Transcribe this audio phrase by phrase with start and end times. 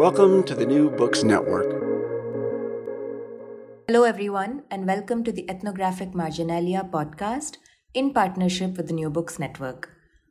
[0.00, 1.70] Welcome to the New Books Network.
[3.86, 7.58] Hello, everyone, and welcome to the Ethnographic Marginalia podcast
[7.92, 9.90] in partnership with the New Books Network.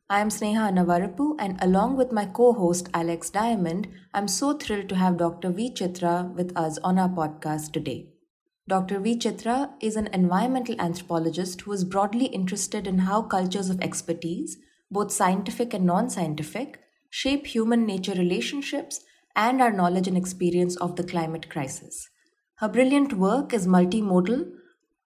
[0.09, 4.89] I am Sneha Annavarapu, and along with my co host Alex Diamond, I'm so thrilled
[4.89, 5.51] to have Dr.
[5.51, 5.69] V.
[5.71, 8.07] Chitra with us on our podcast today.
[8.67, 8.99] Dr.
[8.99, 9.17] V.
[9.17, 14.57] Chitra is an environmental anthropologist who is broadly interested in how cultures of expertise,
[14.89, 16.79] both scientific and non scientific,
[17.11, 19.01] shape human nature relationships
[19.41, 22.09] and our knowledge and experience of the climate crisis.
[22.55, 24.51] Her brilliant work is multimodal,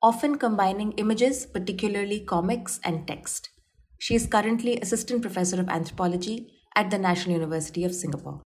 [0.01, 3.51] often combining images, particularly comics, and text.
[3.99, 8.41] She is currently Assistant Professor of Anthropology at the National University of Singapore.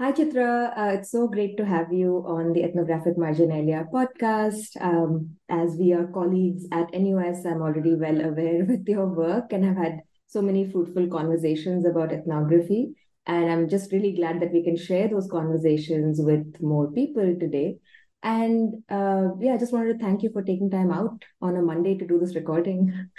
[0.00, 0.78] Hi, Chitra.
[0.78, 4.80] Uh, it's so great to have you on the Ethnographic Marginalia podcast.
[4.80, 9.64] Um, as we are colleagues at NUS, I'm already well aware with your work and
[9.64, 12.94] have had so many fruitful conversations about ethnography.
[13.26, 17.76] And I'm just really glad that we can share those conversations with more people today.
[18.22, 21.62] And uh, yeah, I just wanted to thank you for taking time out on a
[21.62, 23.08] Monday to do this recording.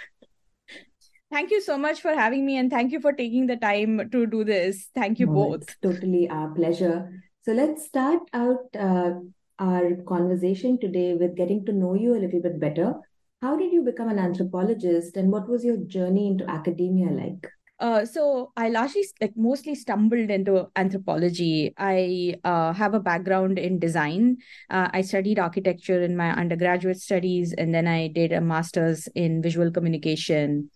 [1.30, 4.24] Thank you so much for having me and thank you for taking the time to
[4.24, 4.88] do this.
[4.94, 5.80] Thank you no, both.
[5.82, 7.10] totally our pleasure.
[7.42, 9.14] So let's start out uh,
[9.58, 12.94] our conversation today with getting to know you a little bit better.
[13.42, 17.48] How did you become an anthropologist and what was your journey into academia like?
[17.80, 21.74] Uh, so I largely like mostly stumbled into anthropology.
[21.76, 24.38] I uh, have a background in design.
[24.70, 29.42] Uh, I studied architecture in my undergraduate studies, and then I did a master's in
[29.42, 30.70] visual communication.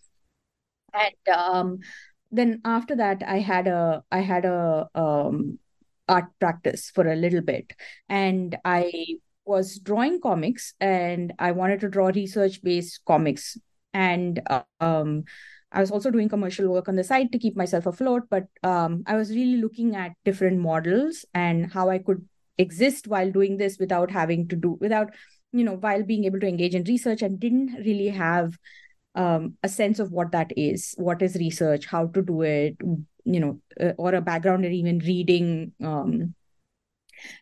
[0.93, 1.79] And um,
[2.33, 5.59] then after that, I had a I had a um,
[6.09, 7.75] art practice for a little bit,
[8.09, 8.93] and I
[9.45, 13.57] was drawing comics, and I wanted to draw research based comics,
[13.95, 14.43] and
[14.81, 15.25] um
[15.71, 19.03] I was also doing commercial work on the side to keep myself afloat, but um,
[19.07, 23.79] I was really looking at different models and how I could exist while doing this
[23.79, 25.15] without having to do without
[25.53, 28.59] you know while being able to engage in research and didn't really have
[29.15, 30.95] um, a sense of what that is.
[30.97, 31.87] What is research?
[31.87, 32.77] How to do it?
[33.25, 36.35] You know uh, or a background in even reading um,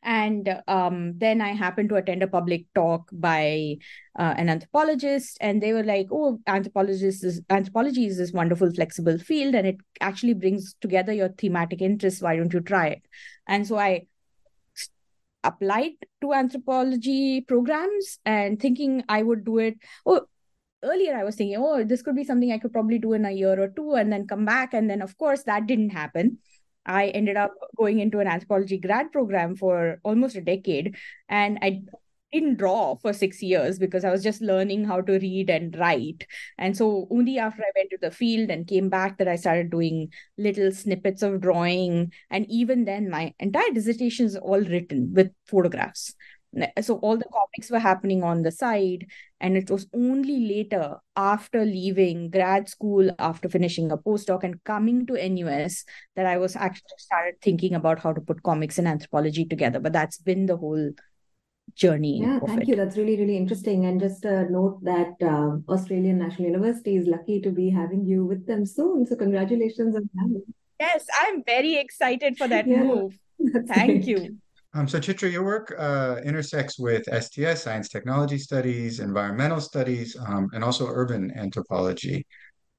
[0.02, 3.76] and um, then I happened to attend a public talk by
[4.18, 9.18] uh, an anthropologist, and they were like, "Oh, anthropologist is, anthropology is this wonderful, flexible
[9.18, 12.22] field, and it actually brings together your thematic interests.
[12.22, 13.02] Why don't you try it?"
[13.46, 14.06] And so I
[15.44, 19.78] applied to anthropology programs and thinking I would do it.
[20.04, 20.26] Oh,
[20.82, 23.30] earlier I was thinking, oh, this could be something I could probably do in a
[23.30, 24.74] year or two and then come back.
[24.74, 26.38] And then, of course, that didn't happen.
[26.86, 30.96] I ended up going into an anthropology grad program for almost a decade.
[31.28, 31.82] And I
[32.32, 36.26] didn't draw for six years because I was just learning how to read and write.
[36.58, 39.70] And so only after I went to the field and came back that I started
[39.70, 42.12] doing little snippets of drawing.
[42.30, 46.14] And even then, my entire dissertation is all written with photographs
[46.80, 49.06] so all the comics were happening on the side
[49.40, 55.06] and it was only later after leaving grad school after finishing a postdoc and coming
[55.06, 55.84] to nus
[56.14, 59.80] that i was actually started thinking about how to put comics and anthropology together.
[59.80, 60.92] But that's been the whole
[61.74, 62.68] journey yeah thank it.
[62.68, 62.76] you.
[62.76, 63.86] That's really really interesting.
[63.86, 68.24] And just a note that uh, australian national university is lucky to be having you
[68.24, 69.04] with them soon.
[69.06, 70.42] So congratulations on that.
[70.80, 73.18] Yes i'm very excited for that yeah, move.
[73.66, 74.06] Thank great.
[74.06, 74.38] you
[74.76, 80.50] um, so Chitra, your work uh, intersects with STS, science technology studies, environmental studies, um,
[80.52, 82.26] and also urban anthropology.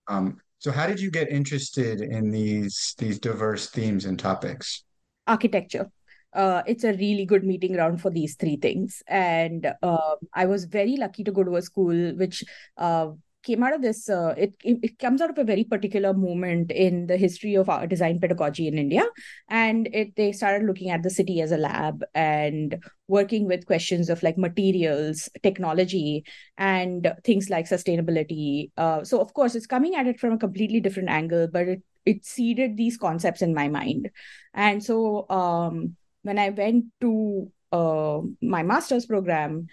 [0.08, 4.84] Um, so how did you get interested in these these diverse themes and topics?
[5.26, 5.88] Architecture.
[6.34, 9.02] Uh, it's a really good meeting ground for these three things.
[9.08, 12.44] And uh, I was very lucky to go to a school which
[12.78, 13.10] uh,
[13.48, 14.10] came out of this.
[14.10, 17.70] Uh, it, it, it comes out of a very particular moment in the history of
[17.70, 19.06] our design pedagogy in India,
[19.50, 24.10] and it they started looking at the city as a lab and working with questions
[24.10, 26.26] of like materials, technology,
[26.58, 28.72] and things like sustainability.
[28.78, 31.84] Uh, so of course, it's coming at it from a completely different angle, but it
[32.06, 34.12] it seeded these concepts in my mind,
[34.54, 39.68] and so um, when I went to uh, my master's program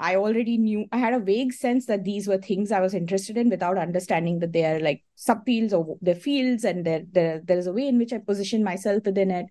[0.00, 3.36] I already knew, I had a vague sense that these were things I was interested
[3.36, 7.58] in without understanding that they are like subfields or the fields and there, there, there
[7.58, 9.46] is a way in which I position myself within it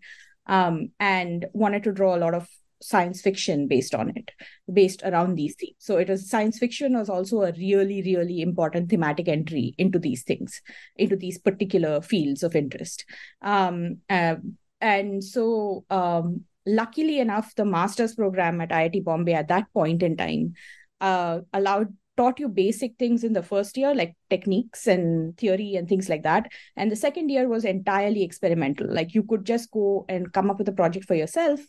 [0.48, 2.50] um, and wanted to draw a lot of
[2.82, 4.32] science fiction based on it,
[4.74, 5.76] based around these themes.
[5.78, 10.24] So it was science fiction was also a really, really important thematic entry into these
[10.24, 10.62] things,
[10.96, 13.06] into these particular fields of interest.
[13.44, 14.38] Um, uh,
[14.82, 20.16] and so um, luckily enough, the master's program at IIT Bombay at that point in
[20.18, 20.54] time
[21.02, 25.88] uh, allowed taught you basic things in the first year like techniques and theory and
[25.88, 26.52] things like that.
[26.76, 28.94] And the second year was entirely experimental.
[28.94, 31.62] Like you could just go and come up with a project for yourself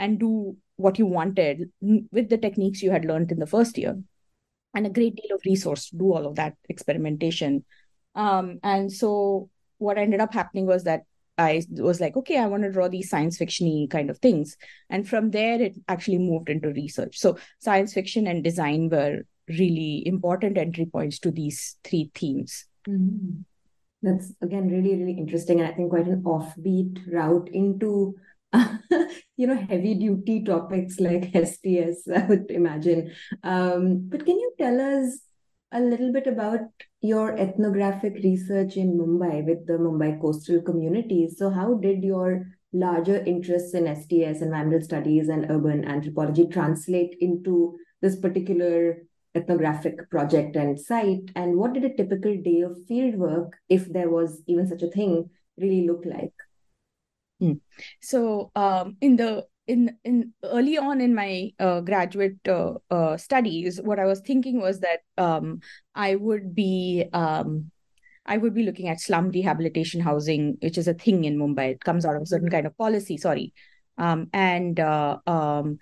[0.00, 3.96] and do what you wanted with the techniques you had learned in the first year.
[4.74, 7.64] And a great deal of resource to do all of that experimentation.
[8.16, 11.02] Um, and so what ended up happening was that
[11.38, 14.56] I was like, okay, I want to draw these science fictiony kind of things.
[14.90, 17.18] And from there, it actually moved into research.
[17.18, 22.66] So science fiction and design were really important entry points to these three themes.
[22.88, 23.40] Mm-hmm.
[24.02, 25.60] That's again really, really interesting.
[25.60, 28.16] And I think quite an offbeat route into
[29.36, 33.12] you know heavy duty topics like STS, I would imagine.
[33.42, 35.20] Um, but can you tell us
[35.72, 36.60] a little bit about
[37.00, 41.36] your ethnographic research in Mumbai with the Mumbai coastal communities.
[41.38, 47.76] So, how did your larger interests in STS, environmental studies, and urban anthropology translate into
[48.00, 49.02] this particular
[49.34, 51.30] ethnographic project and site?
[51.34, 54.90] And what did a typical day of field work, if there was even such a
[54.90, 56.34] thing, really look like?
[57.40, 57.54] Hmm.
[58.00, 63.80] So, um, in the in in early on in my uh, graduate uh, uh, studies,
[63.82, 65.60] what I was thinking was that um,
[65.94, 67.70] I would be um,
[68.26, 71.72] I would be looking at slum rehabilitation housing, which is a thing in Mumbai.
[71.72, 73.16] It comes out of a certain kind of policy.
[73.16, 73.52] Sorry,
[73.98, 75.78] um, and uh, um,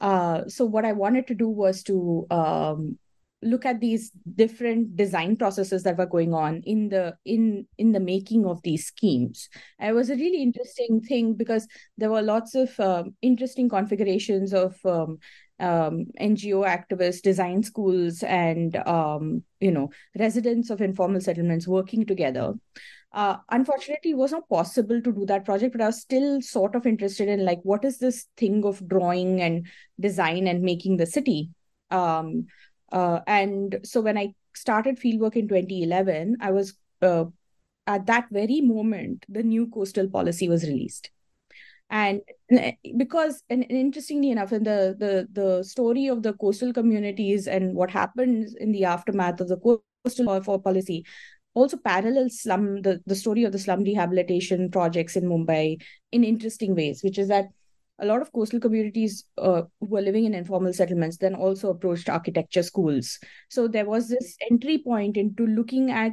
[0.00, 2.98] uh, so what I wanted to do was to um,
[3.44, 8.00] look at these different design processes that were going on in the in in the
[8.00, 9.48] making of these schemes.
[9.80, 11.68] It was a really interesting thing because
[11.98, 15.18] there were lots of um, interesting configurations of um,
[15.60, 22.54] um, ngo activists design schools and um, you know residents of informal settlements working together.
[23.12, 26.74] Uh, unfortunately it was not possible to do that project but i was still sort
[26.74, 29.68] of interested in like what is this thing of drawing and
[30.00, 31.50] design and making the city?
[31.92, 32.46] Um,
[32.94, 37.24] uh, and so when I started fieldwork in 2011, I was uh,
[37.88, 41.10] at that very moment, the new coastal policy was released.
[41.90, 42.22] And
[42.96, 47.90] because, and interestingly enough, in the, the the story of the coastal communities and what
[47.90, 51.04] happens in the aftermath of the coastal policy,
[51.52, 55.82] also parallels slum the, the story of the slum rehabilitation projects in Mumbai
[56.12, 57.46] in interesting ways, which is that
[57.98, 62.08] a lot of coastal communities uh, who were living in informal settlements then also approached
[62.08, 63.18] architecture schools.
[63.48, 66.12] So there was this entry point into looking at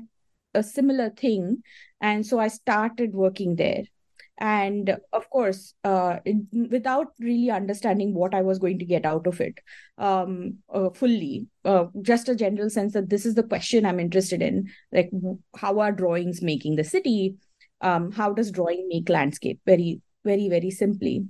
[0.54, 1.64] a similar thing.
[2.00, 3.84] And so I started working there.
[4.38, 6.18] And of course, uh,
[6.52, 9.60] without really understanding what I was going to get out of it
[10.00, 14.42] um, uh, fully, uh, just a general sense that this is the question I'm interested
[14.42, 15.12] in like,
[15.56, 17.36] how are drawings making the city?
[17.82, 19.60] Um, how does drawing make landscape?
[19.66, 21.26] Very, very, very simply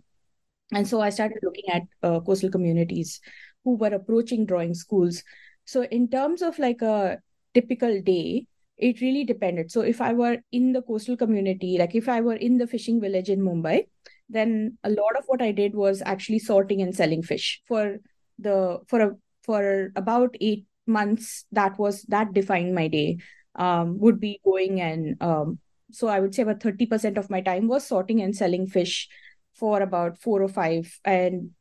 [0.73, 3.19] and so i started looking at uh, coastal communities
[3.63, 5.23] who were approaching drawing schools.
[5.65, 7.19] So in terms of like a
[7.53, 8.47] typical day
[8.77, 9.71] it really depended.
[9.71, 12.99] So if i were in the coastal community like if i were in the fishing
[12.99, 13.85] village in mumbai
[14.29, 17.97] then a lot of what i did was actually sorting and selling fish for
[18.39, 19.11] the for a
[19.43, 23.17] for about 8 months that was that defined my day
[23.55, 25.59] um, would be going and um,
[25.91, 29.09] so i would say about 30% of my time was sorting and selling fish
[29.61, 30.99] for about four or five.
[31.05, 31.51] And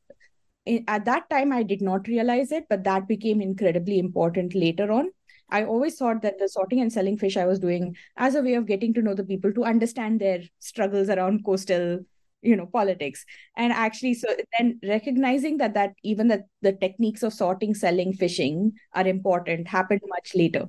[0.65, 4.91] in, at that time, I did not realize it, but that became incredibly important later
[4.91, 5.11] on.
[5.51, 8.55] I always thought that the sorting and selling fish I was doing as a way
[8.55, 12.01] of getting to know the people to understand their struggles around coastal
[12.43, 17.35] you know politics and actually so then recognizing that that even that the techniques of
[17.35, 20.63] sorting selling fishing are important happened much later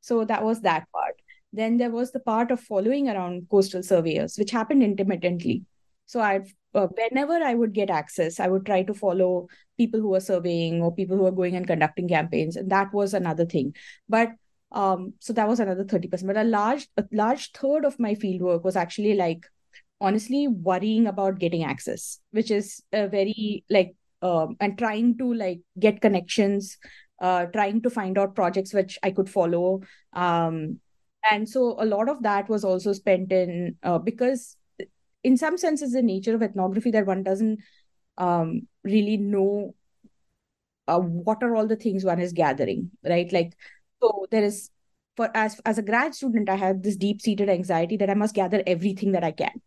[0.00, 1.16] so that was that part
[1.52, 5.64] then there was the part of following around coastal surveyors which happened intermittently
[6.06, 6.40] so i
[6.76, 9.48] uh, whenever I would get access, I would try to follow
[9.78, 13.14] people who are surveying or people who are going and conducting campaigns, and that was
[13.14, 13.74] another thing.
[14.08, 14.32] But
[14.72, 16.26] um, so that was another 30%.
[16.26, 19.46] But a large, a large third of my fieldwork was actually like
[20.00, 25.60] honestly worrying about getting access, which is a very like um, and trying to like
[25.78, 26.76] get connections,
[27.22, 29.80] uh, trying to find out projects which I could follow.
[30.12, 30.80] Um,
[31.30, 34.56] and so a lot of that was also spent in uh, because
[35.26, 37.60] in some sense it's the nature of ethnography that one doesn't
[38.16, 39.74] um, really know
[40.88, 43.32] uh, what are all the things one is gathering right?
[43.32, 43.56] Like
[44.00, 44.70] so there is
[45.16, 48.34] for as as a grad student i have this deep seated anxiety that i must
[48.34, 49.62] gather everything that i can.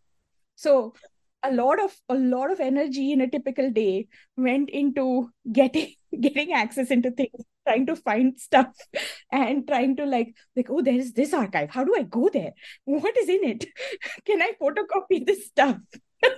[0.54, 0.94] So
[1.42, 5.94] a lot of a lot of energy in a typical day went into getting
[6.28, 8.68] getting access into things trying to find stuff
[9.32, 11.70] and trying to like like oh there is this archive.
[11.70, 12.52] How do i go there?
[12.84, 13.66] What is in it?
[14.24, 15.76] Can i photocopy this stuff?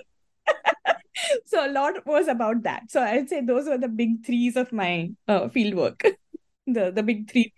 [1.45, 2.91] So a lot was about that.
[2.91, 6.03] So i'd say those were the big threes of my uh, field work.
[6.67, 7.53] The the big three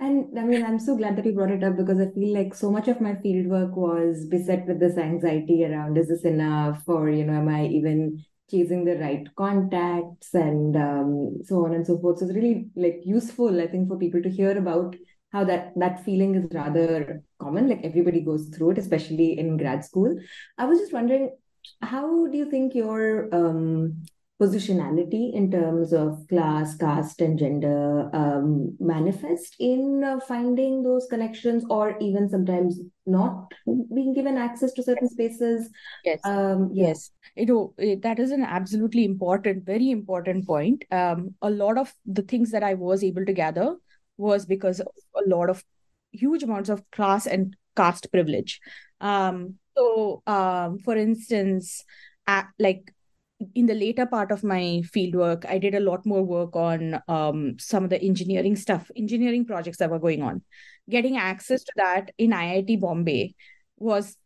[0.00, 2.54] and I mean, I'm so glad that you brought it up because I feel like
[2.54, 7.10] so much of my fieldwork was beset with this anxiety around is this enough, or
[7.10, 11.98] you know, am I even chasing the right contacts and um, so on and so
[11.98, 12.18] forth.
[12.18, 14.96] So it's really like useful, I think, for people to hear about
[15.32, 17.68] how that that feeling is rather common.
[17.68, 20.16] Like everybody goes through it, especially in grad school.
[20.56, 21.30] I was just wondering,
[21.82, 24.02] how do you think your um,
[24.40, 31.64] positionality in terms of class, caste, and gender um, manifest in uh, finding those connections,
[31.68, 35.70] or even sometimes not being given access to certain spaces.
[36.04, 40.84] Yes, um, yes, you know that is an absolutely important, very important point.
[40.90, 43.76] Um, a lot of the things that I was able to gather
[44.16, 45.64] was because of a lot of
[46.12, 48.60] huge amounts of class and caste privilege.
[49.00, 51.84] Um, so, um, for instance,
[52.26, 52.92] at, like
[53.54, 57.58] in the later part of my fieldwork, I did a lot more work on um,
[57.58, 60.42] some of the engineering stuff, engineering projects that were going on.
[60.90, 63.34] Getting access to that in IIT Bombay
[63.76, 64.16] was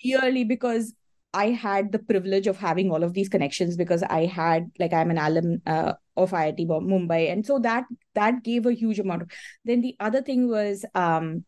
[0.00, 0.92] purely because
[1.32, 5.10] I had the privilege of having all of these connections because I had, like, I'm
[5.10, 7.84] an alum uh, of IIT Mumbai, and so that
[8.14, 9.22] that gave a huge amount.
[9.22, 9.30] Of...
[9.64, 11.44] Then the other thing was um,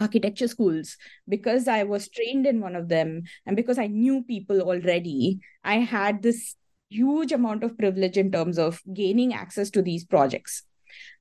[0.00, 0.96] architecture schools
[1.28, 5.76] because i was trained in one of them and because i knew people already i
[5.76, 6.54] had this
[6.90, 10.62] huge amount of privilege in terms of gaining access to these projects.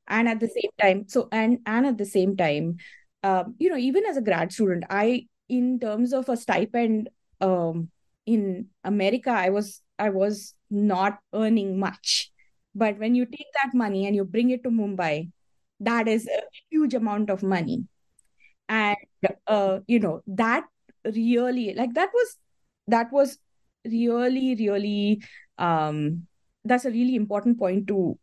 [0.08, 2.78] And at the same time so and and at the same time
[3.24, 7.10] um, you know even as a grad student i in terms of a stipend
[7.42, 7.90] um,
[8.26, 12.32] in america i was i was not earning much.
[12.76, 15.32] But when you take that money and you bring it to mumbai
[15.80, 17.86] that is a huge amount of money
[18.70, 18.98] and
[19.48, 20.66] uh, you know that
[21.06, 22.38] really like that was
[22.88, 23.38] that was
[23.86, 25.24] really really
[25.58, 26.28] um
[26.66, 28.18] that's a really important point to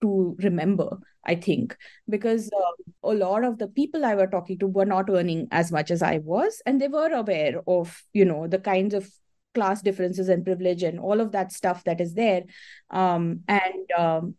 [0.00, 1.76] to remember i think.
[2.08, 5.70] Because uh, a lot of the people i were talking to were not earning as
[5.72, 9.10] much as i was and they were aware of you know the kinds of
[9.54, 12.44] class differences and privilege and all of that stuff that is there.
[12.90, 14.34] Um, and um,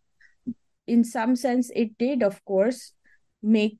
[0.87, 2.93] in some sense it did of course
[3.41, 3.77] make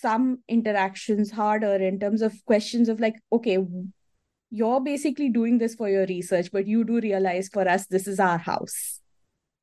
[0.00, 3.58] some interactions harder in terms of questions of like okay
[4.50, 8.18] you're basically doing this for your research but you do realize for us this is
[8.18, 9.00] our house.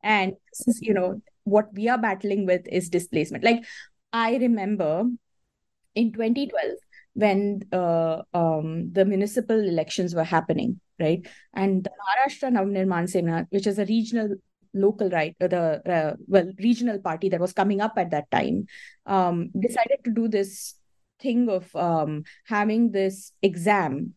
[0.04, 3.44] And this is you know what we are battling with is displacement.
[3.44, 3.64] Like
[4.14, 5.04] i remember
[5.96, 6.72] in 2012
[7.14, 11.28] when uh, um, the municipal elections were happening right?
[11.54, 14.36] And the maharashtra navnirman sena which is a regional
[14.76, 18.66] local right uh, the uh, well regional party that was coming up at that time
[19.06, 20.76] um, decided to do this
[21.20, 24.14] thing of um, having this exam.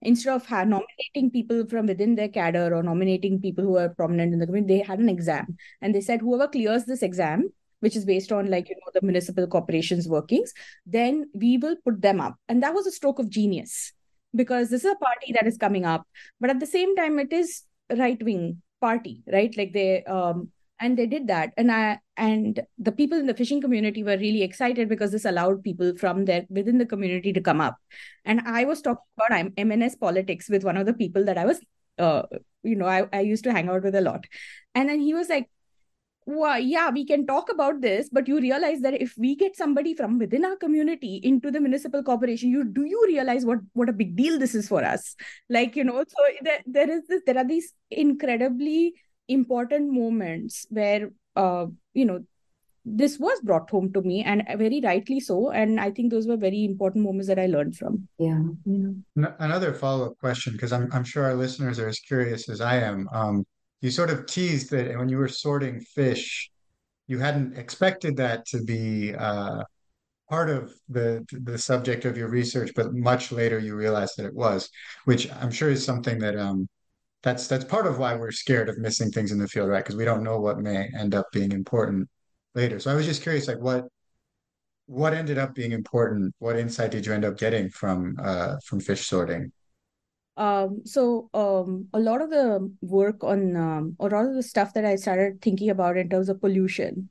[0.00, 4.32] Instead of ha- nominating people from within their cadre or nominating people who are prominent
[4.32, 5.56] in the community they had an exam.
[5.82, 7.50] And they said whoever clears this exam
[7.80, 10.52] which is based on like you know the municipal corporations workings
[10.84, 12.36] then we will put them up.
[12.48, 13.92] And that was a stroke of genius
[14.34, 16.06] because this is a party that is coming up
[16.40, 17.62] but at the same time it is
[17.96, 19.56] right wing party right?
[19.56, 21.52] Like they um and they did that.
[21.56, 25.62] And i and the people in the fishing community were really excited because this allowed
[25.62, 27.76] people from there within the community to come up.
[28.24, 31.44] And i was talking about i'm mns politics with one of the people that i
[31.44, 31.60] was
[31.98, 32.22] uh
[32.62, 34.26] you know I, I used to hang out with a lot.
[34.74, 35.50] And then he was like
[36.28, 39.94] well, yeah, we can talk about this, but you realize that if we get somebody
[39.94, 43.94] from within our community into the municipal corporation, you do you realize what what a
[43.94, 45.16] big deal this is for us?
[45.48, 48.92] Like you know, so there, there is this, there are these incredibly
[49.28, 52.22] important moments where uh, you know
[52.84, 56.38] this was brought home to me and very rightly so and i think those were
[56.38, 59.26] very important moments that i learned from yeah, yeah.
[59.40, 63.06] another follow-up question because I'm, I'm sure our listeners are as curious as i am
[63.12, 63.44] um,
[63.80, 66.50] you sort of teased that when you were sorting fish,
[67.06, 69.62] you hadn't expected that to be uh,
[70.28, 74.34] part of the the subject of your research, but much later you realized that it
[74.34, 74.70] was,
[75.04, 76.68] which I'm sure is something that um
[77.22, 79.84] that's that's part of why we're scared of missing things in the field, right?
[79.84, 82.08] Because we don't know what may end up being important
[82.54, 82.78] later.
[82.80, 83.86] So I was just curious, like what
[84.86, 86.34] what ended up being important?
[86.38, 89.52] What insight did you end up getting from uh from fish sorting?
[90.38, 94.72] Um, so um, a lot of the work on um, a lot of the stuff
[94.74, 97.10] that I started thinking about in terms of pollution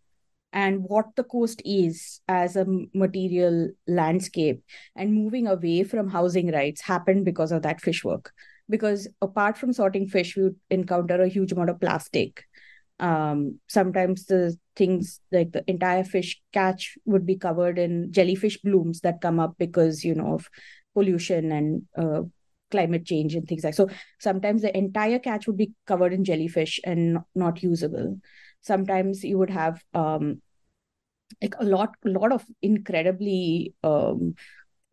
[0.53, 4.63] and what the coast is as a material landscape
[4.95, 8.31] and moving away from housing rights happened because of that fish work
[8.69, 12.45] because apart from sorting fish we would encounter a huge amount of plastic.
[12.99, 19.01] Um, sometimes the things like the entire fish catch would be covered in jellyfish blooms
[19.01, 20.49] that come up because you know of
[20.95, 22.23] pollution and uh,
[22.71, 26.79] climate change and things like so sometimes the entire catch would be covered in jellyfish
[26.83, 28.19] and not usable.
[28.61, 30.41] Sometimes you would have um,
[31.41, 34.35] like a lot lot of incredibly um,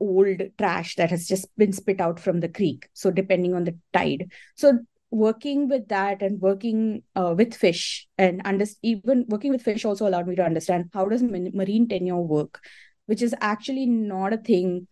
[0.01, 2.89] old trash that has just been spit out from the creek.
[2.93, 4.31] So depending on the tide.
[4.57, 4.79] So
[5.11, 10.09] working with that and working uh, with fish and under, even working with fish also
[10.09, 12.61] allowed me to understand how does marine tenure work
[13.07, 14.87] which is actually not a thing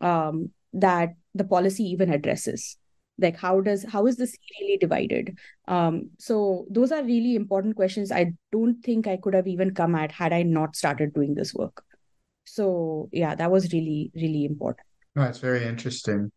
[0.00, 2.76] um, that the policy even addresses.
[3.20, 5.36] Like how does how is this really divided?
[5.66, 8.12] Um, so those are really important questions.
[8.12, 11.54] I don't think i could have even come at had i not started doing this
[11.54, 11.82] work.
[12.44, 14.86] So yeah that was really really important.
[15.16, 16.30] No it's very interesting.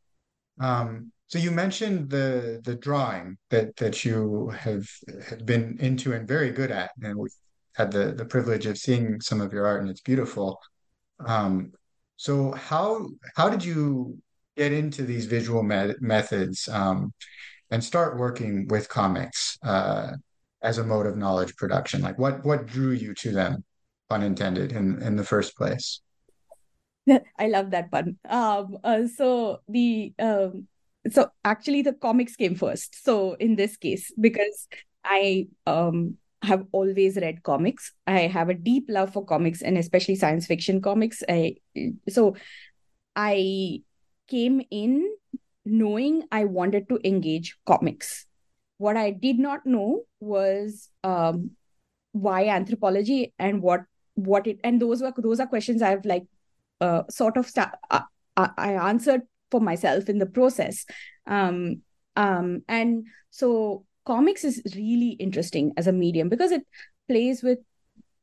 [0.59, 4.87] Um, so you mentioned the the drawing that that you have,
[5.29, 7.31] have been into and very good at and we've
[7.73, 10.59] had the the privilege of seeing some of your art and it's beautiful.
[11.25, 11.71] Um,
[12.17, 14.17] so how how did you
[14.61, 17.13] get into these visual me methods um,
[17.71, 20.11] and start working with comics uh,
[20.61, 22.01] as a mode of knowledge production?
[22.01, 23.63] Like what what drew you to them,
[24.09, 26.01] pun intended, in in the first place?
[27.43, 28.17] I love that pun.
[28.29, 30.67] Um, uh, so the um,
[31.09, 33.03] so actually the comics came first.
[33.03, 34.67] So in this case, because
[35.03, 37.93] I um have always read comics.
[38.05, 41.23] I have a deep love for comics and especially science fiction comics.
[41.29, 41.57] I
[42.09, 42.35] so
[43.15, 43.81] I
[44.31, 44.93] came in
[45.65, 48.25] knowing I wanted to engage comics.
[48.77, 51.51] What I did not know was um,
[52.13, 53.81] why anthropology and what
[54.15, 56.25] what it and those were those are questions I've like
[56.81, 58.01] uh, sort of sta- uh,
[58.37, 60.85] uh, I answered for myself in the process.
[61.27, 61.81] Um,
[62.15, 66.65] um, and so comics is really interesting as a medium because it
[67.07, 67.59] plays with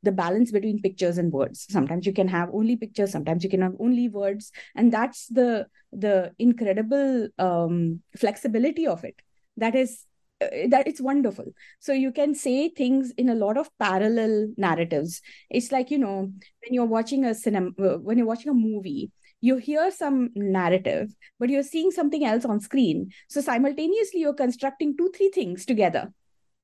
[0.03, 1.67] the balance between pictures and words.
[1.71, 5.67] Sometimes you can have only pictures sometimes you can have only words and that's the
[5.93, 9.21] the incredible um, flexibility of it.
[9.57, 10.05] That is
[10.41, 11.47] uh, that it's wonderful.
[11.81, 15.21] So you can say things in a lot of parallel narratives.
[15.51, 16.33] It's like you know
[16.63, 21.15] when you're watching a cinema uh, when you're watching a movie you hear some narrative
[21.39, 23.11] but you're seeing something else on screen.
[23.29, 26.13] So simultaneously you're constructing two three things together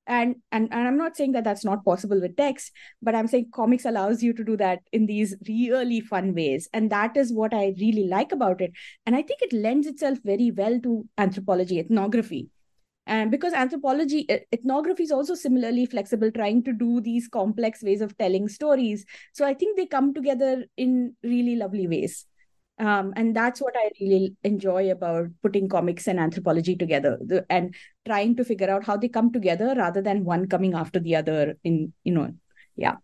[0.07, 3.49] and and and i'm not saying that that's not possible with text but i'm saying
[3.55, 6.69] comics allows you to do that in these really fun ways.
[6.73, 8.73] And that is what i really like about it.
[9.07, 12.51] And i think it lends itself very well to anthropology ethnography.
[13.07, 18.17] And because anthropology ethnography is also similarly flexible trying to do these complex ways of
[18.19, 19.05] telling stories.
[19.33, 22.27] So i think they come together in really lovely ways
[22.79, 27.75] um, and that's what i really enjoy about putting comics and anthropology together the, and
[28.05, 31.57] trying to figure out how they come together rather than one coming after the other
[31.65, 32.33] in you know
[32.77, 32.97] yeah.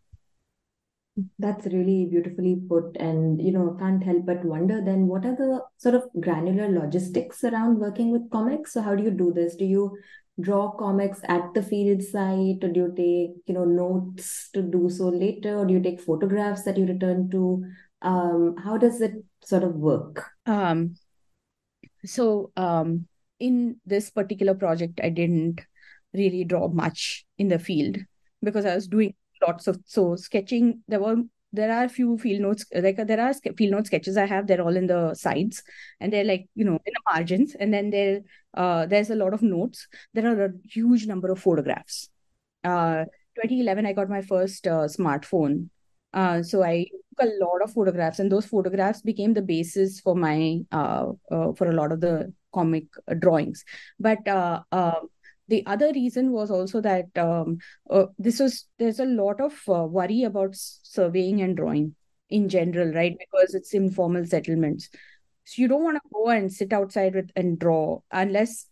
[1.38, 5.62] That's really beautifully put and you know can't help but wonder then what are the
[5.76, 8.72] sort of granular logistics around working with comics?
[8.72, 9.56] So how do you do this?
[9.56, 9.98] Do you
[10.40, 14.88] draw comics at the field site or do you take you know notes to do
[14.88, 15.58] so later?
[15.58, 17.64] Or do you take photographs that you return to?
[18.00, 19.12] Um, how does it
[19.44, 20.24] sort of work?
[20.46, 20.96] Um,
[22.04, 23.06] so um,
[23.38, 25.60] in this particular project, I didn't
[26.12, 27.98] really draw much in the field
[28.42, 29.14] because I was doing
[29.46, 30.82] lots of so sketching.
[30.88, 31.16] There were
[31.52, 34.46] there are a few field notes like there are field note sketches I have.
[34.46, 35.62] They're all in the sides
[36.00, 37.54] and they're like you know in the margins.
[37.54, 38.20] And then there
[38.54, 39.88] uh, there's a lot of notes.
[40.14, 42.08] There are a huge number of photographs.
[42.62, 43.04] Uh,
[43.36, 45.70] 2011, I got my first uh, smartphone.
[46.12, 46.64] Uh, so
[47.20, 51.68] a lot of photographs, and those photographs became the basis for my uh, uh, for
[51.68, 52.84] a lot of the comic
[53.18, 53.64] drawings.
[53.98, 55.00] But uh, uh,
[55.48, 57.58] the other reason was also that um,
[57.90, 61.94] uh, this was there's a lot of worry about surveying and drawing
[62.28, 63.16] in general, right?
[63.18, 64.88] Because it's informal settlements,
[65.44, 68.66] so you don't want to go and sit outside with and draw unless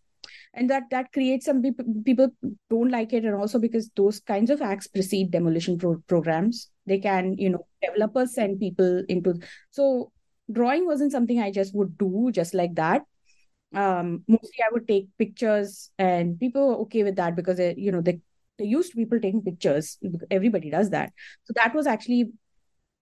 [0.54, 2.28] and that that creates some people people
[2.70, 6.98] don't like it and also because those kinds of acts precede demolition pro- programs they
[6.98, 9.34] can you know developers send people into
[9.70, 10.10] so
[10.50, 13.02] drawing wasn't something i just would do just like that.
[13.74, 17.92] Um mostly i would take pictures and people were okay with that because they, you
[17.92, 18.20] know they
[18.58, 19.98] they used people taking pictures
[20.30, 21.12] everybody does that.
[21.44, 22.32] So that was actually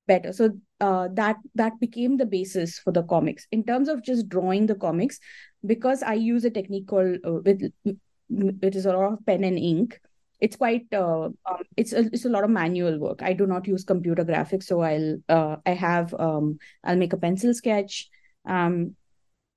[0.07, 0.33] better.
[0.33, 3.47] So uh, that that became the basis for the comics.
[3.53, 5.19] In terms of just drawing the comics
[5.65, 7.63] because i use a technique called uh, with
[8.63, 10.01] it is a lot of pen and ink
[10.41, 13.67] it's quite uh, um, it's a, it's a lot of manual work i do not
[13.67, 18.09] use computer graphics so i'll uh, i have um, i'll make a pencil sketch
[18.47, 18.95] um,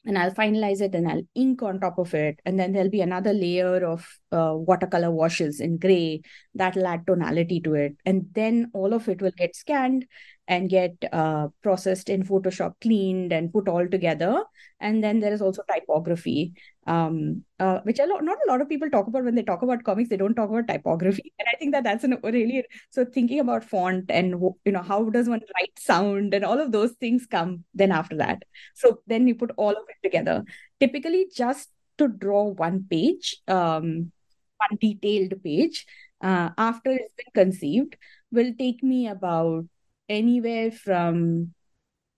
[0.06, 2.40] and I'll finalize it and I'll ink on top of it.
[2.46, 6.22] And then there'll be another layer of uh, watercolor washes in gray
[6.56, 7.98] that'll add tonality to it.
[8.06, 10.06] And then all of it will get scanned
[10.50, 14.44] and get uh, processed in Photoshop, cleaned and put all together.
[14.80, 16.54] And then there is also typography,
[16.88, 19.62] um, uh, which a lot, not a lot of people talk about when they talk
[19.62, 20.10] about comics.
[20.10, 23.64] They don't talk about typography, and I think that that's an really so thinking about
[23.64, 27.64] font and you know how does one write sound and all of those things come
[27.76, 28.44] then after that.
[28.74, 30.44] So then you put all of it together.
[30.80, 34.12] Typically, just to draw one page, um,
[34.58, 35.86] one detailed page
[36.22, 37.98] uh, after it's been conceived
[38.32, 39.66] will take me about
[40.10, 41.54] anywhere from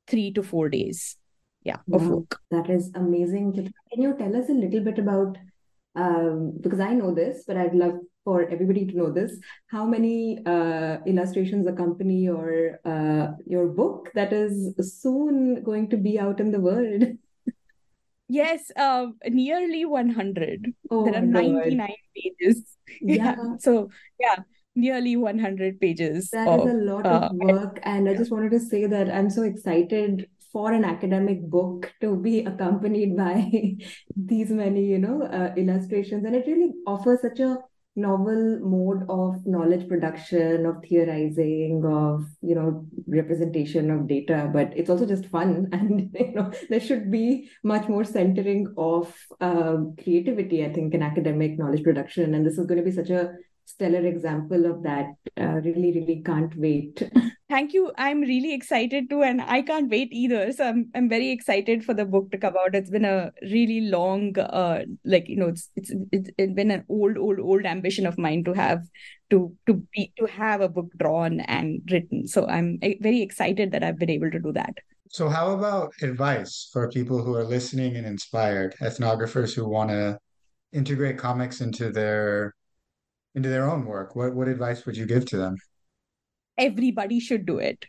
[0.08, 1.17] three to four days.
[1.63, 2.39] Yeah, of work.
[2.49, 3.54] That is amazing.
[3.54, 5.38] Can you tell us a little bit about,
[5.95, 10.39] um, because I know this, but I'd love for everybody to know this, how many
[10.45, 16.51] uh, illustrations accompany your uh, your book that is soon going to be out in
[16.51, 17.04] the world?
[18.34, 20.73] Yes, um, nearly 100.
[20.89, 21.88] Oh there are 99 God.
[22.15, 22.63] pages.
[23.01, 23.36] Yeah.
[23.38, 23.58] yeah.
[23.60, 24.36] So, yeah,
[24.75, 26.29] nearly 100 pages.
[26.31, 27.79] That of, is a lot of uh, work.
[27.84, 32.15] And I just wanted to say that I'm so excited for an academic book to
[32.15, 33.49] be accompanied by
[34.15, 36.25] these many, you know, uh, illustrations.
[36.25, 37.57] And it really offers such a
[37.95, 44.89] novel mode of knowledge production of theorizing of you know representation of data but it's
[44.89, 50.63] also just fun and you know there should be much more centering of uh, creativity
[50.63, 53.34] i think in academic knowledge production and this is going to be such a
[53.73, 55.07] stellar example of that.
[55.39, 57.01] Uh, really, really can't wait.
[57.49, 57.91] Thank you.
[57.97, 60.51] I'm really excited too, and I can't wait either.
[60.53, 62.75] So I'm I'm very excited for the book to come out.
[62.75, 66.86] It's been a really long, uh, like you know, it's it's it's, it's been an
[66.88, 68.81] old, old, old ambition of mine to have
[69.31, 72.27] to to be to have a book drawn and written.
[72.27, 74.77] So I'm very excited that I've been able to do that.
[75.10, 80.17] So how about advice for people who are listening and inspired, ethnographers who want to
[80.71, 82.55] integrate comics into their
[83.35, 85.57] into their own work, what what advice would you give to them?
[86.57, 87.85] Everybody should do it,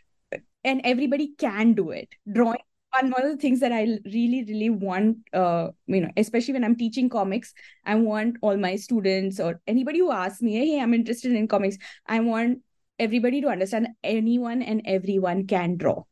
[0.63, 2.09] and everybody can do it.
[2.31, 2.59] Drawing
[2.91, 6.63] one one of the things that I really really want, uh, you know, especially when
[6.63, 7.53] I'm teaching comics,
[7.85, 11.77] I want all my students or anybody who asks me, "Hey, I'm interested in comics,"
[12.07, 12.59] I want
[12.99, 16.03] everybody to understand anyone and everyone can draw.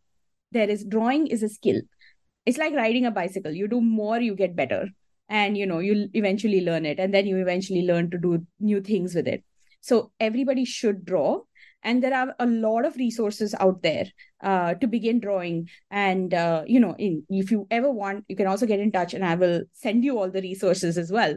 [0.52, 1.82] There is drawing is a skill.
[2.46, 3.52] It's like riding a bicycle.
[3.52, 4.88] You do more, you get better
[5.32, 8.82] and you know you'll eventually learn it and then you eventually learn to do new
[8.82, 9.44] things with it.
[9.80, 11.40] So everybody should draw
[11.84, 14.06] and there are a lot of resources out there
[14.44, 15.70] uh, to begin drawing.
[15.90, 19.14] And uh, you know in, if you ever want you can also get in touch
[19.14, 21.36] and i will send you all the resources as well.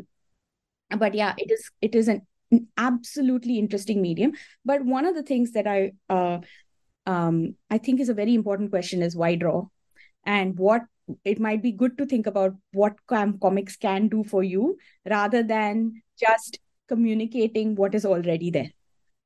[0.99, 4.33] But yeah it is it is an, an absolutely interesting medium.
[4.65, 6.39] But one of the things that i uh,
[7.07, 9.67] um, i think is a very important question is why draw?
[10.27, 10.83] And what
[11.25, 15.43] it might be good to think about what com- comics can do for you rather
[15.43, 18.71] than just communicating what is already there.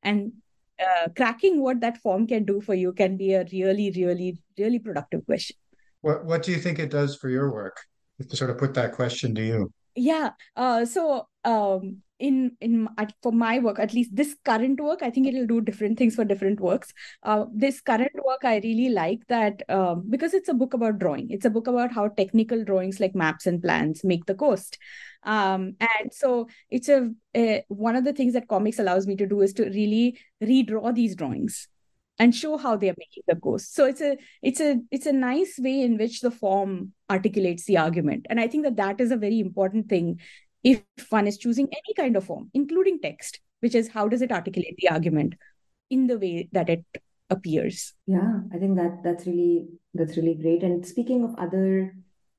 [0.03, 0.33] And
[0.81, 4.79] uh, cracking what that form can do for you can be a really really really
[4.79, 5.57] productive question.
[6.03, 7.77] What what do you think it does for your work?
[8.21, 9.73] To sort of put that question to you.
[9.95, 12.89] Yeah uh, so um, in in
[13.23, 16.25] for my work at least this current work i think it'll do different things for
[16.25, 16.93] different works.
[17.23, 21.31] Uh, this current work i really like that um, because it's a book about drawing.
[21.31, 24.79] It's a book about how technical drawings like maps and plans make the coast.
[25.23, 29.27] Um, and so it's a, a one of the things that comics allows me to
[29.27, 31.69] do is to really redraw these drawings
[32.19, 33.75] and show how they are making the coast.
[33.75, 37.79] So it's a it's a it's a nice way in which the form articulates the
[37.79, 38.27] argument.
[38.29, 40.21] And i think that that is a very important thing
[40.65, 44.33] if one is choosing any kind of form, including text, which is how does it
[44.33, 45.35] articulate the argument
[45.91, 46.85] in the way that it
[47.31, 47.95] appears.
[48.07, 50.63] Yeah, I think that that's really that's really great.
[50.63, 51.95] And speaking of other,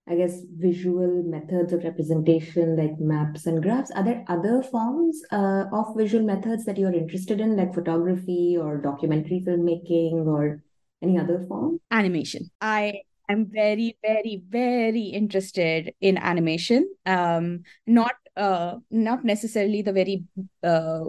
[0.07, 5.65] I guess visual methods of representation like maps and graphs, are there other forms uh,
[5.71, 10.63] of visual methods that you're interested in, like photography or documentary filmmaking or
[11.01, 11.79] any other form?
[11.91, 12.49] Animation.
[12.61, 16.89] I I'm very, very, very interested in animation.
[17.05, 20.23] Um, not uh, not necessarily the very
[20.63, 21.05] uh,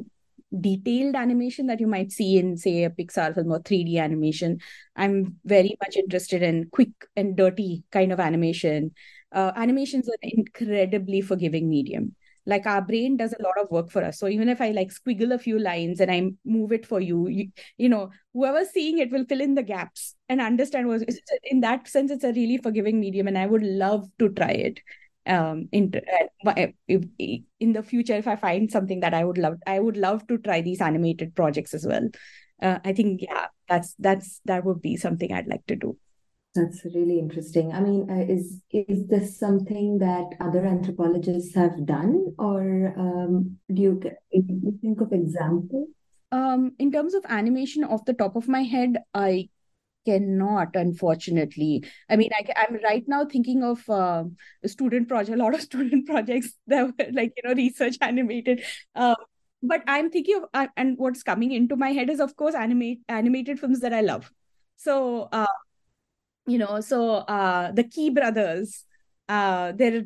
[0.58, 4.58] detailed animation that you might see in, say, a Pixar film or 3D animation.
[4.96, 8.92] I'm very much interested in quick and dirty kind of animation.
[9.32, 12.16] Uh, animation is an incredibly forgiving medium.
[12.50, 14.18] Like our brain does a lot of work for us.
[14.18, 17.28] So even if I like squiggle a few lines and I move it for you,
[17.28, 21.02] you, you know, whoever's seeing it will fill in the gaps and understand what.
[21.44, 24.80] In that sense, it's a really forgiving medium, and I would love to try it
[25.26, 25.92] um in
[27.60, 30.38] in the future if i find something that i would love i would love to
[30.38, 32.08] try these animated projects as well
[32.62, 35.96] uh, i think yeah that's that's that would be something i'd like to do
[36.54, 37.72] that's really interesting.
[37.72, 43.82] I mean uh, is is this something that other anthropologists have done or um, do
[43.82, 44.00] you,
[44.32, 45.88] you think of examples
[46.32, 49.48] um in terms of animation off the top of my head i
[50.06, 51.84] cannot unfortunately.
[52.08, 54.24] I mean I, i'm right now thinking of uh,
[54.64, 58.62] a student project a lot of student projects that were like you know research animated.
[58.94, 59.14] Uh,
[59.62, 63.00] but i'm thinking of uh, and what's coming into my head is of course animate
[63.08, 64.30] animated films that i love.
[64.76, 65.46] So uh,
[66.46, 68.84] you know so uh, the Quay brothers
[69.30, 70.02] uh, they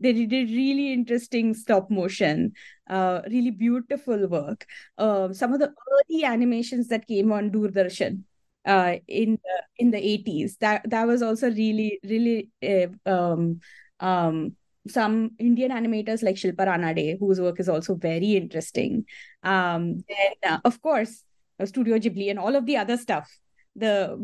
[0.00, 2.52] they did really interesting stop motion,
[2.90, 4.66] uh, really beautiful work.
[4.98, 8.24] Uh, some of the early animations that came on Doordarshan,
[8.64, 10.58] uh, in the, in the 80s.
[10.58, 13.60] That that was also really really uh, um,
[14.00, 14.56] um,
[14.88, 19.04] some Indian animators like Shilpa Ranade, whose work is also very interesting.
[19.44, 21.22] Um, and uh, of course,
[21.64, 23.30] Studio Ghibli and all of the other stuff.
[23.76, 24.18] The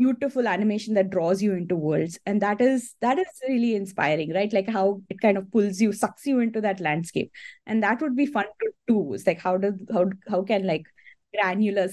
[0.00, 2.18] beautiful animation that draws you into worlds.
[2.24, 4.52] And that is that is really inspiring right?
[4.52, 7.30] Like how it kind of pulls you sucks you into that landscape.
[7.66, 9.12] And that would be fun to do.
[9.12, 10.86] It's like how does how how can like
[11.34, 11.88] granular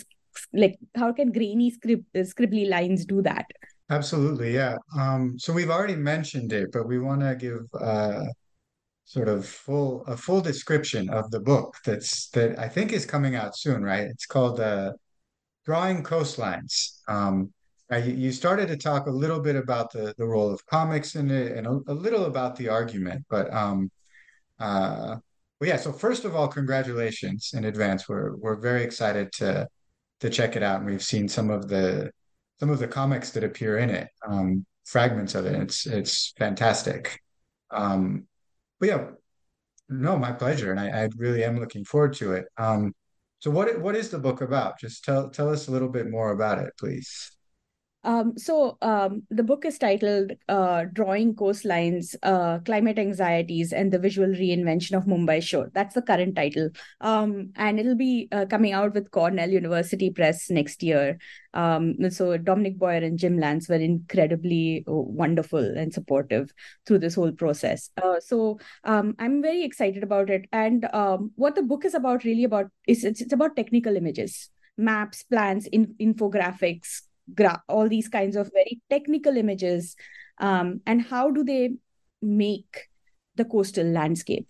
[0.54, 3.46] like how can grainy scrib- uh, scribbly lines do that?
[3.89, 4.78] Absolutely yeah.
[4.98, 8.24] Um so we've already mentioned it but we want to give uh
[9.04, 13.36] sort of full a full description of the book that's that I think is coming
[13.36, 14.08] out soon right?
[14.08, 14.93] It's called uh
[15.65, 17.02] drawing coastlines.
[17.10, 17.52] Um
[17.95, 21.54] you started to talk a little bit about the the role of comics in it
[21.54, 23.89] and a, a little about the argument but um
[24.60, 25.15] uh
[25.60, 29.67] well yeah so first of all congratulations in advance we're we're very excited to
[30.19, 30.80] to check it out.
[30.80, 32.12] And we've seen some of the
[32.60, 35.56] some of the comics that appear in it, um, fragments of it.
[35.56, 37.19] It's it's fantastic.
[37.71, 38.28] Um,
[38.80, 39.08] but yeah,
[39.89, 42.45] no, my pleasure, and I, I really am looking forward to it.
[42.58, 42.93] Um,
[43.39, 44.80] so what what is the book about?
[44.80, 47.37] Just tell tell us a little bit more about it, please.
[48.08, 54.00] Um, so um, the book is titled uh, "Drawing Coastlines: uh, Climate Anxieties and the
[54.00, 56.70] Visual Reinvention of Mumbai Shore." That's the current title,
[57.02, 61.17] um, and it'll be uh, coming out with Cornell University Press next year.
[61.54, 66.54] Um, so Dominic Boyer and Jim Lance were incredibly uh, wonderful and supportive
[66.86, 67.89] through this whole process.
[68.02, 72.24] Uh, so um, I'm very excited about it, and um, what the book is about
[72.24, 77.02] really about is it's, it's about technical images maps plans in, infographics
[77.34, 79.96] gra- all these kinds of very technical images
[80.40, 81.72] um, and how do they
[82.22, 82.88] make
[83.36, 84.48] the coastal landscape?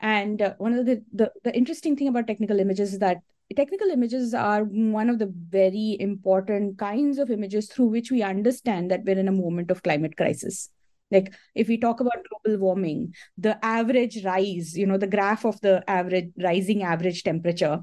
[0.00, 3.18] And uh, one of the, the the interesting thing about technical images is that
[3.56, 8.90] technical images are one of the very important kinds of images through which we understand
[8.90, 10.70] that we're in a moment of climate crisis.
[11.10, 15.58] Like if we talk about global warming the average rise you know the graph of
[15.62, 17.80] the average rising average temperature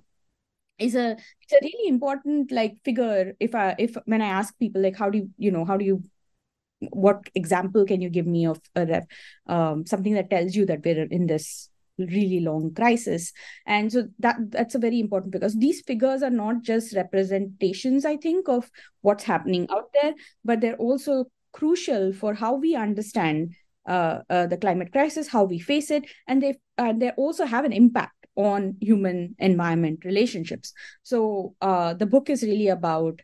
[0.78, 1.12] is a
[1.42, 5.10] it's a really important like figure if i if when i ask people like how
[5.10, 6.04] do you you know how do you
[6.92, 9.06] what example can you give me of a ref,
[9.48, 13.32] um, something that tells you that we're in this really long crisis?
[13.66, 18.18] And so that that's a very important because these figures are not just representations i
[18.18, 18.70] think of
[19.02, 23.56] what's happening out there but they're also crucial for how we understand
[23.88, 27.66] uh, uh, the climate crisis how we face it and they uh, they also have
[27.66, 30.74] an impact on human environment relationships.
[31.04, 33.22] So uh, the book is really about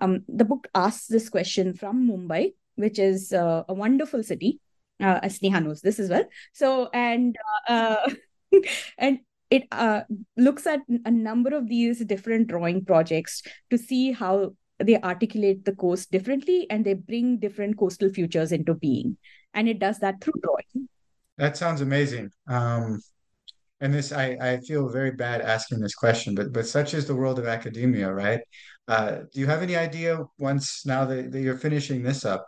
[0.00, 4.60] um, the book asks this question from Mumbai, which is uh, a wonderful city.
[5.00, 6.24] Uh, Sneha knows this as well.
[6.52, 7.36] So and
[7.68, 8.10] uh,
[8.98, 10.02] and it uh,
[10.36, 15.74] looks at a number of these different drawing projects to see how they articulate the
[15.74, 19.16] coast differently and they bring different coastal futures into being
[19.54, 20.88] and it does that through drawing
[21.36, 23.00] that sounds amazing um,
[23.80, 27.14] and this I, I feel very bad asking this question, but but such is the
[27.14, 28.40] world of academia, right?
[28.86, 32.46] Uh, do you have any idea once now that, that you're finishing this up?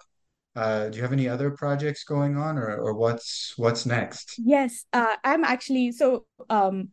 [0.56, 4.34] Uh, do you have any other projects going on, or or what's what's next?
[4.38, 6.26] Yes, uh, I'm actually so.
[6.48, 6.90] Um,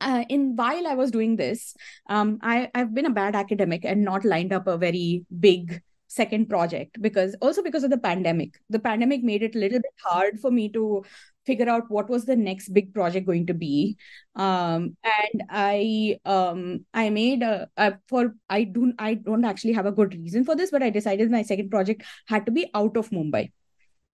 [0.00, 1.74] uh, in while I was doing this,
[2.08, 6.48] um, I I've been a bad academic and not lined up a very big second
[6.48, 8.60] project because also because of the pandemic.
[8.70, 11.04] The pandemic made it a little bit hard for me to
[11.48, 13.96] figure out what was the next big project going to be
[14.36, 19.90] um, and i um, i made a, a, for i don't i don't actually have
[19.90, 23.00] a good reason for this but i decided my second project had to be out
[23.02, 23.44] of mumbai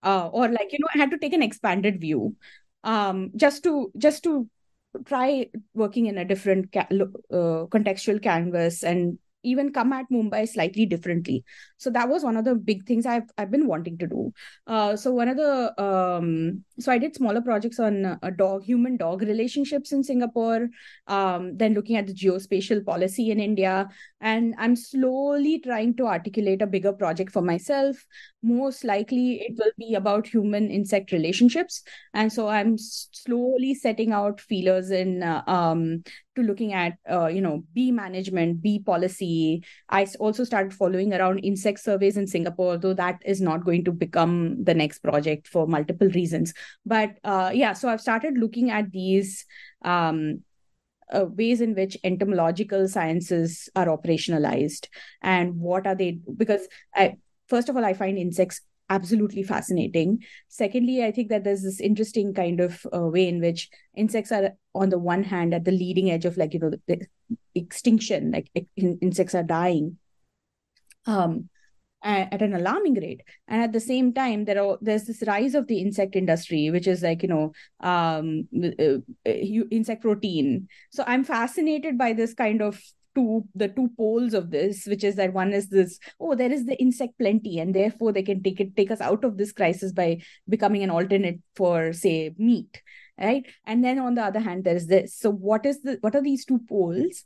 [0.04, 2.37] uh, or like you know i had to take an expanded view
[2.85, 4.48] um, just to just to
[5.04, 10.87] try working in a different ca- uh, contextual canvas and even come at Mumbai slightly
[10.87, 11.44] differently.
[11.76, 14.33] So that was one of the big things I've I've been wanting to do.
[14.66, 18.96] Uh, so one of the um, so I did smaller projects on a dog human
[18.96, 20.68] dog relationships in Singapore.
[21.07, 23.88] Um, then looking at the geospatial policy in India,
[24.20, 27.96] and I'm slowly trying to articulate a bigger project for myself.
[28.42, 31.83] Most likely, it will be about human insect relationships,
[32.14, 36.02] and so I'm slowly setting out feelers in uh, um,
[36.37, 39.64] to looking at uh, you know bee management bee policy.
[39.88, 43.92] I also started following around insect surveys in singapore though that is not going to
[43.92, 46.53] become the next project for multiple reasons.
[46.85, 49.44] But uh, yeah so i've started looking at these
[49.85, 50.42] um,
[51.12, 54.88] uh, ways in which entomological sciences are operationalized
[55.23, 57.16] and what are they because I,
[57.49, 60.25] first of all i find insects absolutely fascinating.
[60.49, 64.53] Secondly, I think that there's this interesting kind of uh, way in which insects are,
[64.75, 67.07] on the one hand, at the leading edge of like you know the, the
[67.55, 69.99] extinction, like in, insects are dying.
[71.07, 71.51] Um,
[72.05, 75.66] at an alarming rate and at the same time there are there's this rise of
[75.68, 81.25] the insect industry which is like you know um uh, uh insect protein so i'm
[81.25, 82.79] fascinated by this kind of
[83.14, 86.66] two the two poles of this which is that one is this oh there is
[86.66, 89.92] the insect plenty and therefore they can take it take us out of this crisis
[89.92, 92.83] by becoming an alternate for say meat
[93.18, 93.46] right?
[93.64, 95.16] And then on the other hand there's this.
[95.16, 97.24] So what is the what are these two poles?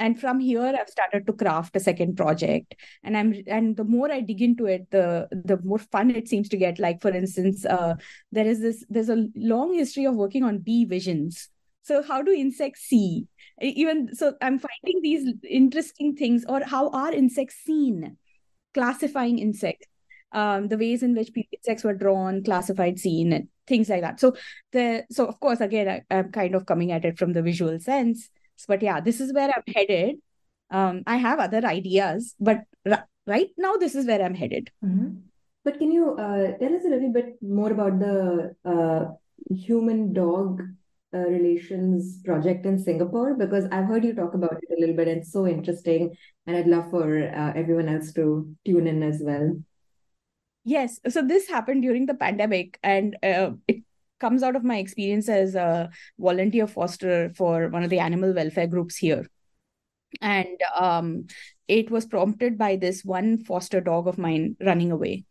[0.00, 2.74] And from here i've started to craft a second project.
[3.02, 6.48] And i'm and the more i dig into it the the more fun it seems
[6.50, 6.78] to get.
[6.78, 7.94] Like for instance uh,
[8.32, 11.48] there is this there's a long history of working on bee visions
[11.88, 13.26] so how do insects see?
[13.60, 18.16] Even so i'm finding these interesting things or how are insects seen?
[18.74, 19.86] Classifying insects
[20.32, 24.20] um, the ways in which insects were drawn classified seen and things like that.
[24.20, 24.36] So
[24.72, 27.78] the so of course again I, i'm kind of coming at it from the visual
[27.80, 28.30] sense
[28.66, 30.16] but yeah this is where i'm headed.
[30.70, 34.70] Um, i have other ideas but r- right now this is where i'm headed.
[34.84, 35.08] Mm-hmm.
[35.64, 39.02] but can you uh, tell us a little bit more about the uh,
[39.50, 40.60] human dog
[41.14, 45.08] uh, relations project in Singapore because I've heard you talk about it a little bit
[45.08, 46.14] and it's so interesting.
[46.46, 49.56] And I'd love for uh, everyone else to tune in as well.
[50.64, 51.00] Yes.
[51.08, 53.84] So this happened during the pandemic and uh, it
[54.20, 58.66] comes out of my experience as a volunteer foster for one of the animal welfare
[58.66, 59.26] groups here.
[60.20, 61.26] And um,
[61.68, 65.24] it was prompted by this one foster dog of mine running away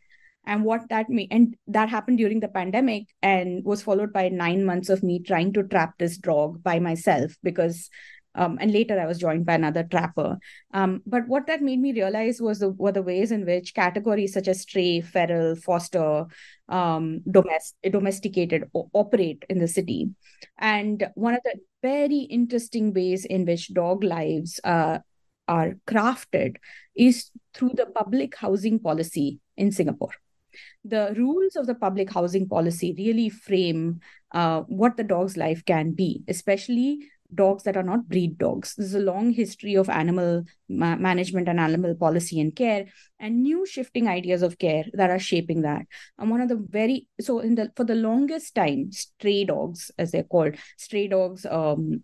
[0.48, 4.66] and what that mean and that happened during the pandemic and was followed by nine
[4.66, 7.90] months of me trying to trap this dog by myself because
[8.34, 10.38] um, and later I was joined by another trapper.
[10.72, 14.34] Um, but what that made me realize was the were the ways in which categories
[14.34, 16.26] such as stray, feral, foster,
[16.70, 20.12] um, domestic, domesticated o- operate in the city.
[20.60, 25.00] And one of the very interesting ways in which dog lives uh,
[25.48, 26.58] are crafted
[26.96, 30.12] is through the public housing policy in Singapore
[30.84, 34.00] the rules of the public housing policy really frame
[34.32, 37.00] uh, what the dog's life can be, especially
[37.34, 38.76] dogs that are not breed dogs.
[38.76, 42.86] There's a long history of animal ma- management and animal policy and care,
[43.20, 45.86] and new shifting ideas of care that are shaping that.
[46.18, 50.12] And one of the very so in the for the longest time, stray dogs, as
[50.12, 52.04] they're called, stray dogs, um,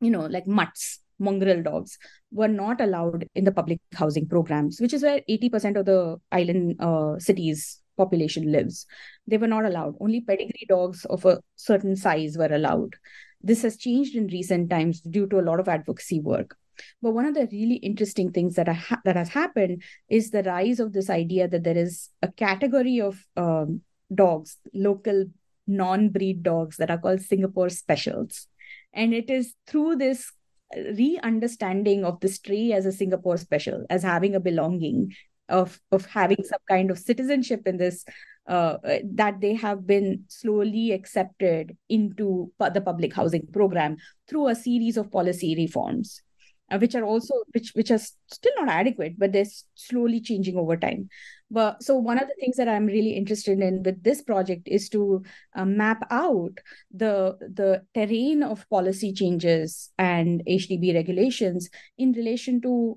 [0.00, 1.98] you know, like mutts, mongrel dogs,
[2.30, 6.76] were not allowed in the public housing programs, which is where 80% of the island
[6.80, 8.86] uh, cities population lives.
[9.26, 9.94] They were not allowed.
[10.00, 12.94] Only pedigree dogs of a certain size were allowed.
[13.42, 16.56] This has changed in recent times due to a lot of advocacy work.
[17.00, 20.78] But one of the really interesting things that, ha- that has happened is the rise
[20.78, 23.80] of this idea that there is a category of um,
[24.14, 25.26] dogs, local
[25.66, 28.46] non-breed dogs that are called Singapore specials.
[28.92, 30.32] And it is through this
[30.74, 35.12] re-understanding of this tree as a Singapore special, as having a belonging,
[35.48, 38.04] of of having some kind of citizenship in this
[38.48, 43.96] uh, that they have been slowly accepted into the public housing program
[44.28, 46.22] through a series of policy reforms
[46.70, 49.44] uh, which are also which which are still not adequate but they're
[49.74, 51.08] slowly changing over time.
[51.50, 54.88] But so one of the things that i'm really interested in with this project is
[54.90, 55.22] to
[55.54, 56.58] uh, map out
[56.92, 62.96] the the terrain of policy changes and hdb regulations in relation to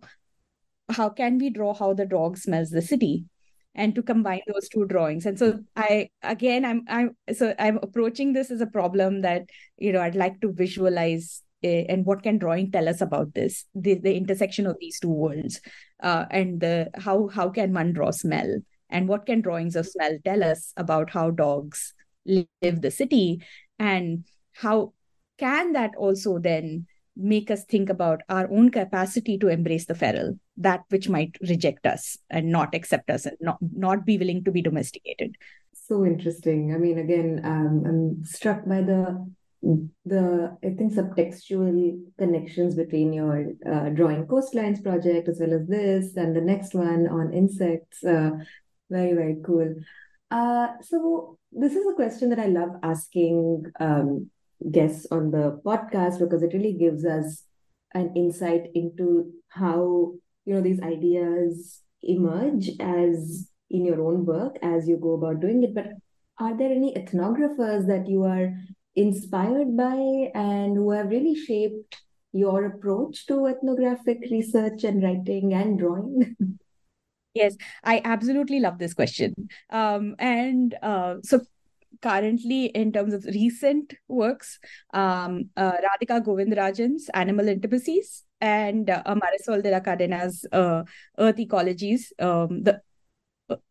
[0.90, 3.26] how can we draw how the dog smells the city
[3.76, 5.26] and to combine those two drawings.
[5.26, 9.44] And so i again i'm i'm so i'm approaching this as a problem that
[9.78, 13.66] you know i'd like to visualize and what can drawing tell us about this?
[13.76, 15.60] The, the intersection of these two worlds
[16.01, 18.60] uh, and the how how can one draw smell?
[18.89, 21.93] And what can drawings of smell tell us about how dogs
[22.26, 23.43] live the city?
[23.78, 24.93] And how
[25.38, 30.39] can that also then make us think about our own capacity to embrace the feral
[30.55, 34.51] that which might reject us and not accept us and not not be willing to
[34.51, 35.36] be domesticated?
[35.74, 36.74] So interesting.
[36.74, 39.28] I mean again um, i'm struck by the
[39.62, 46.16] the i think subtextual connections between your uh, drawing coastlines project as well as this
[46.16, 48.32] and the next one on insects uh,
[48.89, 49.76] very very cool.
[50.32, 54.30] Uh, so this is a question that i love asking um,
[54.72, 57.43] guests on the podcast because it really gives us
[57.93, 60.14] an insight into how
[60.45, 65.64] you know these ideas emerge as in your own work as you go about doing
[65.64, 65.76] it.
[65.76, 65.88] But
[66.39, 68.53] are there any ethnographers that you are
[68.96, 75.80] inspired by and who have really shaped your approach to ethnographic research and writing and
[75.80, 76.36] drawing?
[77.36, 79.34] Yes i absolutely love this question.
[79.70, 81.42] Um, and uh, so
[82.02, 84.60] currently in terms of recent works
[84.94, 90.84] um, uh, radhika govindrajan's animal intimacies and uh, marisol de la cadena's uh,
[91.18, 92.82] earth ecologies um, the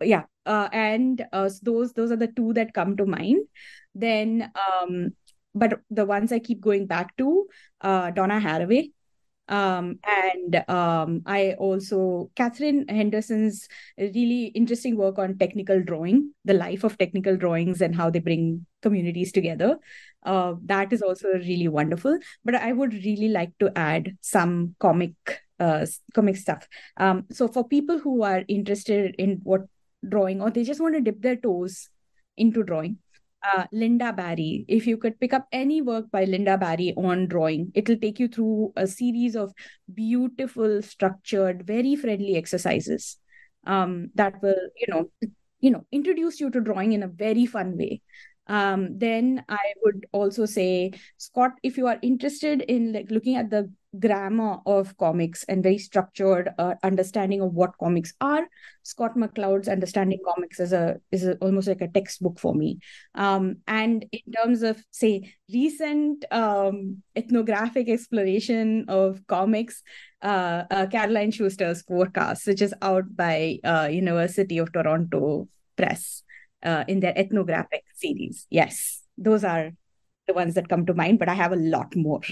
[0.00, 3.46] yeah uh, and uh, those those are the two that come to mind
[3.94, 5.10] then um,
[5.54, 7.46] but the ones i keep going back to
[7.80, 8.90] uh, donna haraway
[9.48, 13.66] um, and um, I also, Kathryn Henderson's
[13.96, 18.66] really interesting work on technical drawing, the life of technical drawings and how they bring
[18.82, 19.78] communities together.
[20.22, 22.18] Uh, that is also really wonderful.
[22.44, 25.14] But I would really like to add some comic
[25.60, 26.66] uh, comic stuff.
[26.96, 29.62] Um, so for people who are interested in what
[30.06, 31.88] drawing or they just want to dip their toes
[32.36, 32.98] into drawing,
[33.42, 34.64] uh, Lynda Barry.
[34.68, 38.28] If you could pick up any work by Lynda Barry on drawing, it'll take you
[38.28, 39.52] through a series of
[39.92, 43.18] beautiful, structured, very friendly exercises
[43.66, 45.10] um, that will, you know,
[45.60, 48.00] you know, introduce you to drawing in a very fun way.
[48.48, 53.50] Um, then I would also say, Scott, if you are interested in like looking at
[53.50, 58.46] the grammar of comics and very structured uh, understanding of what comics are
[58.82, 62.78] scott mccloud's understanding comics is a is a, almost like a textbook for me.
[63.14, 69.82] Um, and in terms of say recent um, ethnographic exploration of comics
[70.22, 76.22] uh, uh, caroline schuster's forecast which is out by uh, university of toronto press
[76.62, 79.70] uh, in their ethnographic series yes those are
[80.26, 82.22] the ones that come to mind but i have a lot more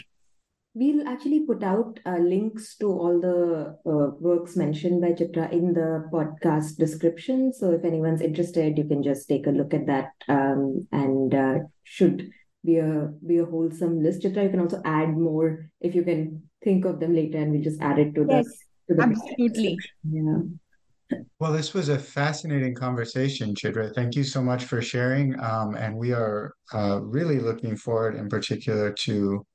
[0.79, 5.72] We'll actually put out uh, links to all the uh, works mentioned by Chitra in
[5.72, 7.51] the podcast description.
[7.55, 11.59] So if anyone's interested, you can just take a look at that um, and uh,
[11.85, 12.29] should
[12.62, 14.20] be a be a wholesome list.
[14.20, 17.62] Chitra, you can also add more if you can think of them later, and we'll
[17.62, 19.79] just add it to yes, the to the absolutely.
[20.05, 20.41] Yeah.
[21.38, 23.94] Well, this was a fascinating conversation, Chitra.
[23.94, 25.38] Thank you so much for sharing.
[25.40, 29.46] Um, and we are uh, really looking forward, in particular, to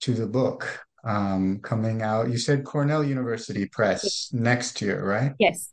[0.00, 2.30] to the book um, coming out.
[2.30, 4.30] You said Cornell University Press yes.
[4.32, 5.32] next year, right?
[5.38, 5.72] Yes.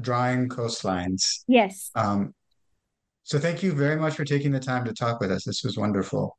[0.00, 1.44] Drawing Coastlines.
[1.46, 1.90] Yes.
[1.94, 2.34] Um,
[3.22, 5.44] so thank you very much for taking the time to talk with us.
[5.44, 6.36] This was wonderful.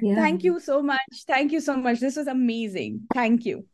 [0.00, 0.14] Yeah.
[0.14, 1.00] Thank you so much.
[1.26, 2.00] Thank you so much.
[2.00, 3.02] This was amazing.
[3.14, 3.66] Thank you.